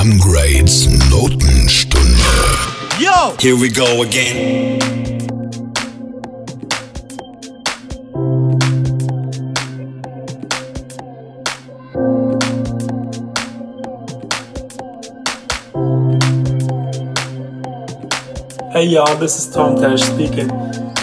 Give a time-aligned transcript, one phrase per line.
[0.00, 2.00] Sam Grades Notenstunde.
[2.98, 3.36] Yo!
[3.38, 4.80] Here we go again.
[18.72, 20.48] Hey y'all, this is Tom Tash speaking.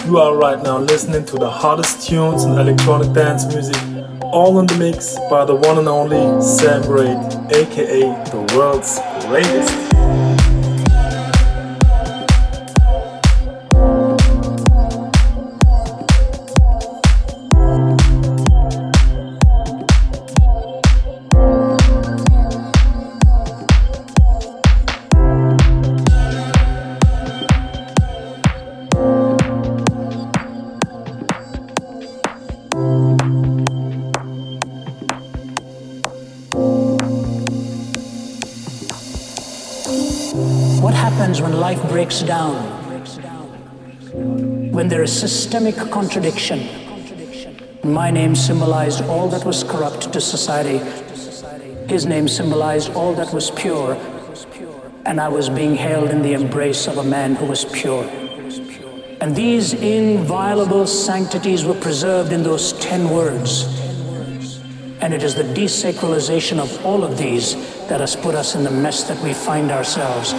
[0.08, 3.76] You are right now listening to the hottest tunes in electronic dance music,
[4.38, 7.18] all in the mix by the one and only Sam Grade,
[7.52, 9.87] aka the world's greatest.
[42.08, 42.56] Breaks down,
[44.72, 46.66] when there is systemic contradiction,
[47.84, 50.80] my name symbolized all that was corrupt to society.
[51.90, 53.98] His name symbolized all that was pure,
[55.06, 58.06] and I was being held in the embrace of a man who was pure.
[59.20, 63.66] And these inviolable sanctities were preserved in those ten words.
[65.02, 67.56] And it is the desacralization of all of these
[67.90, 70.34] that has put us in the mess that we find ourselves.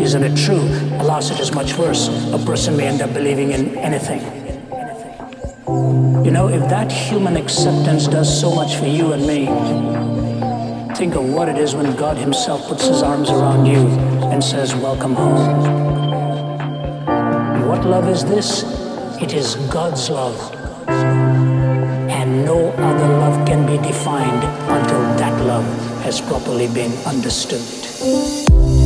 [0.00, 0.62] Isn't it true?
[0.98, 2.08] Allah said is much worse.
[2.32, 4.20] A person may end up believing in anything.
[6.24, 9.44] You know, if that human acceptance does so much for you and me,
[10.96, 13.88] think of what it is when God Himself puts His arms around you
[14.32, 16.08] and says, Welcome home.
[17.68, 18.64] What love is this?
[19.20, 20.54] It is God's love.
[20.88, 25.66] And no other love can be defined until that love
[26.04, 28.79] has properly been understood.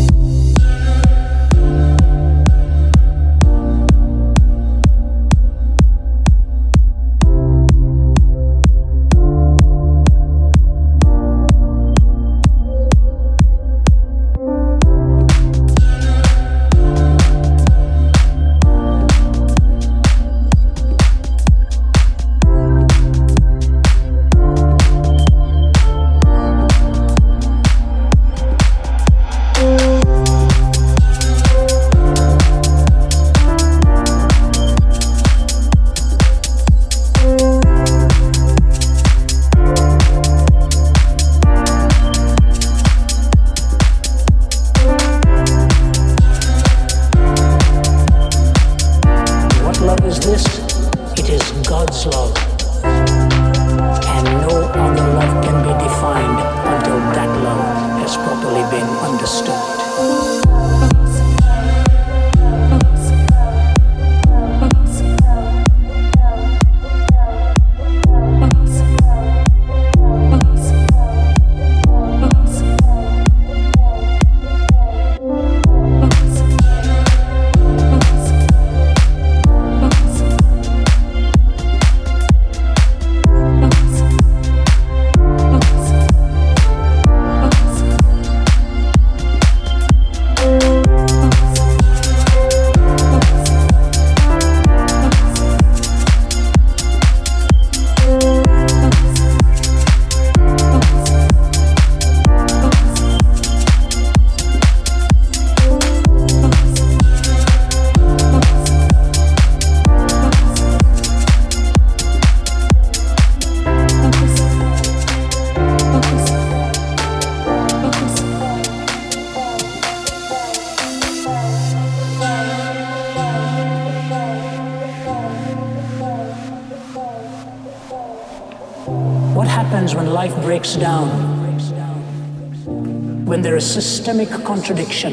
[133.74, 135.12] Systemic contradiction.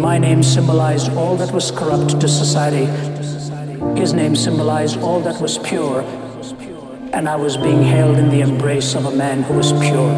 [0.00, 2.86] My name symbolized all that was corrupt to society.
[4.00, 6.00] His name symbolized all that was pure.
[7.12, 10.10] And I was being held in the embrace of a man who was pure.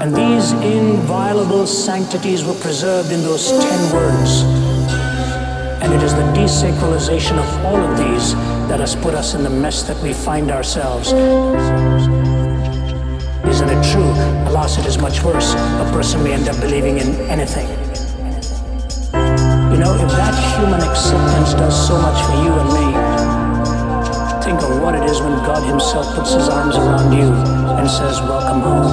[0.00, 4.42] And these inviolable sanctities were preserved in those ten words.
[5.82, 8.32] And it is the desacralization of all of these
[8.70, 11.12] that has put us in the mess that we find ourselves.
[13.70, 14.10] Isn't it true?
[14.48, 15.54] A lawsuit is much worse.
[15.54, 17.68] A person may end up believing in anything.
[19.70, 22.86] You know, if that human acceptance does so much for you and me,
[24.42, 27.30] think of what it is when God Himself puts His arms around you
[27.78, 28.90] and says, Welcome home.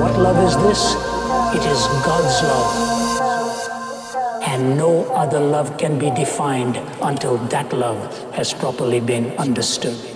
[0.00, 0.94] what love is this?
[1.52, 2.72] It is God's love.
[4.48, 10.15] And no other love can be defined until that love has properly been understood.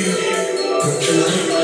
[0.00, 0.14] you,
[0.80, 1.59] but tonight.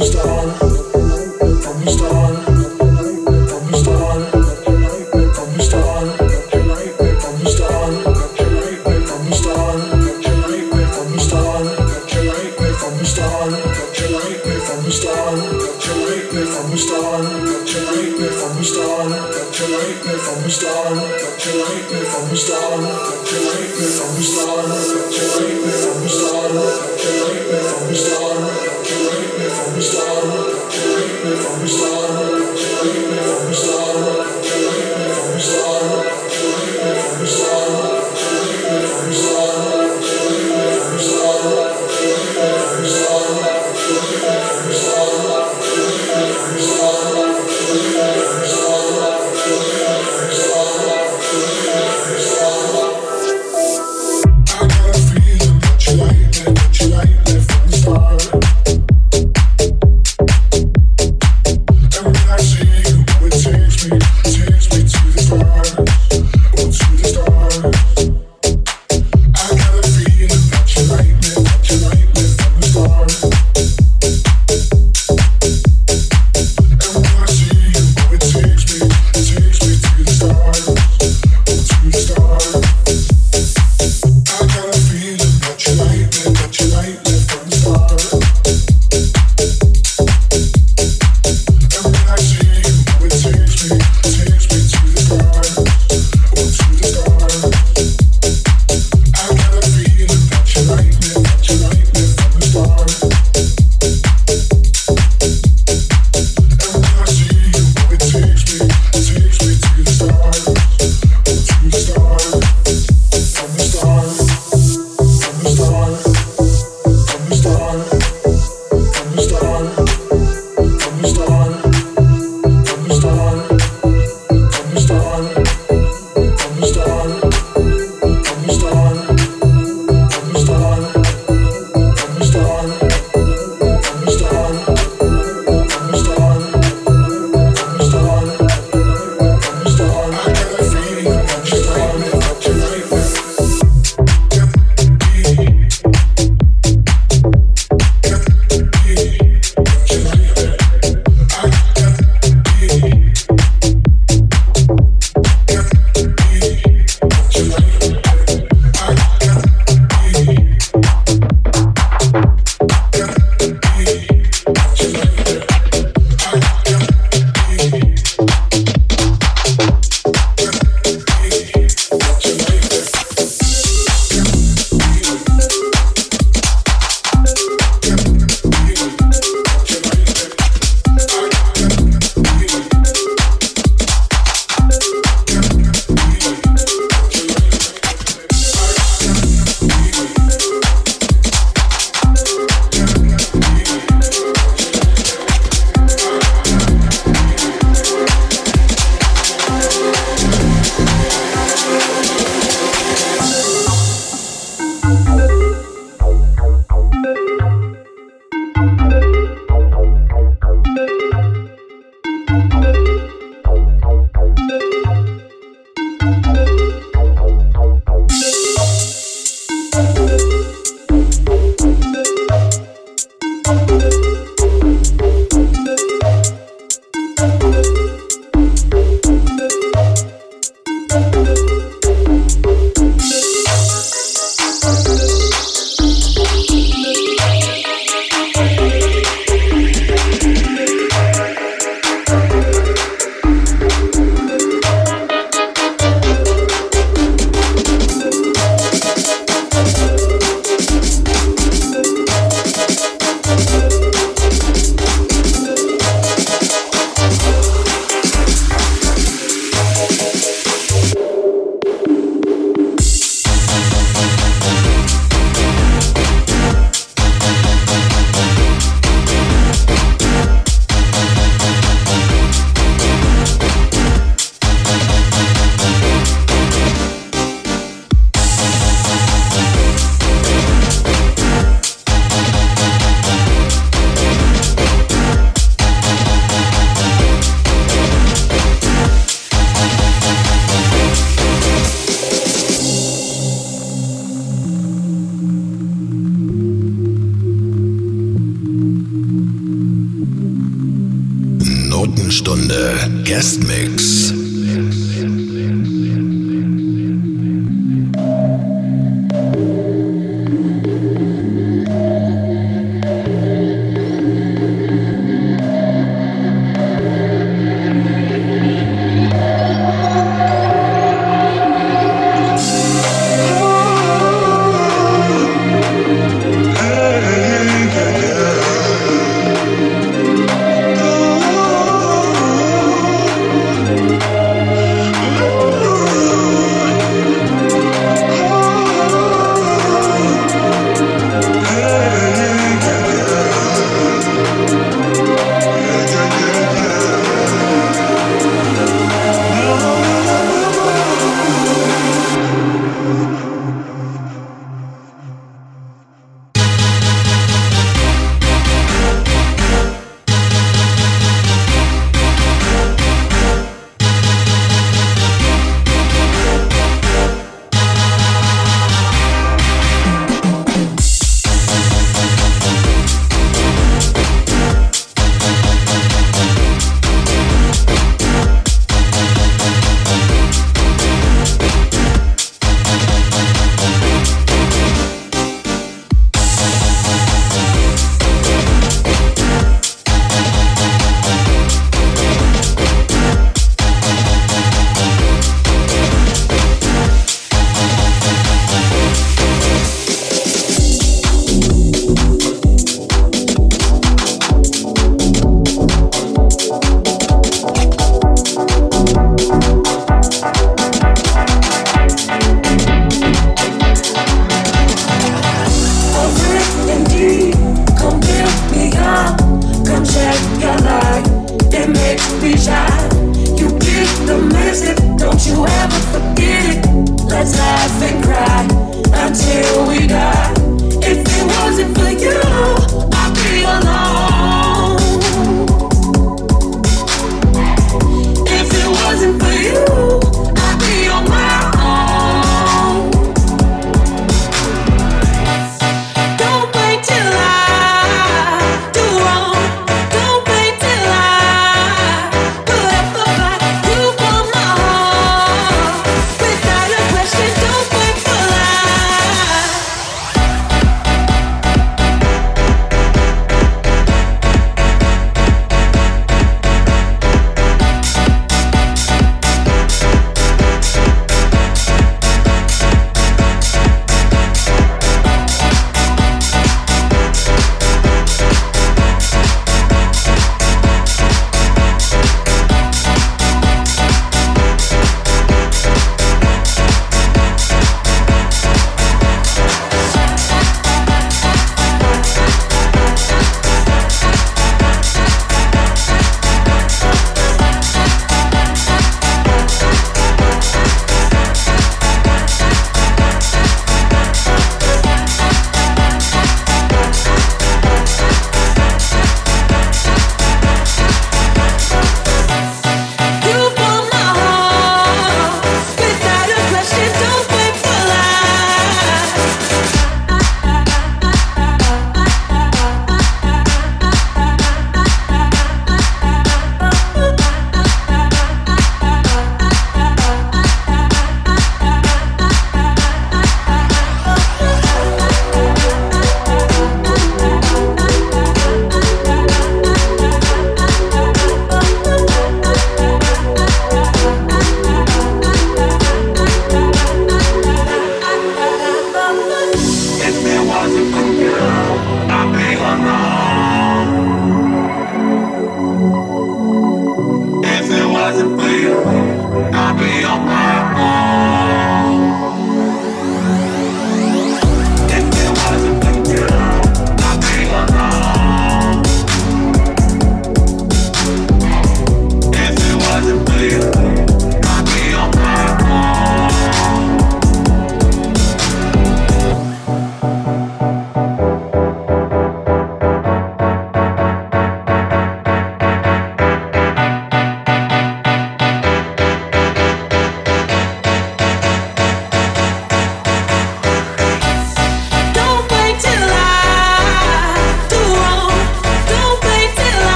[0.00, 0.67] I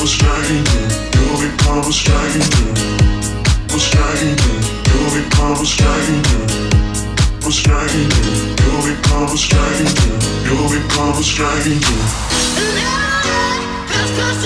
[0.02, 0.64] a stranger,
[1.14, 2.42] you'll become a stranger.
[3.70, 4.56] A stranger,
[4.90, 6.42] you'll become a stranger.
[7.46, 8.10] A stranger,
[8.64, 9.94] you'll become a stranger.
[10.46, 11.98] You'll become a stranger.
[12.78, 14.18] Love.
[14.18, 14.41] that's